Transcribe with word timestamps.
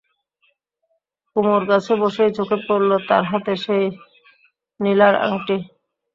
কুমুর 1.31 1.63
কাছে 1.69 1.93
বসেই 2.01 2.31
চোখে 2.37 2.57
পড়ল, 2.67 2.91
তার 3.09 3.23
হাতে 3.31 3.53
সেই 3.63 3.85
নীলার 4.79 5.15
আংটি। 5.25 5.57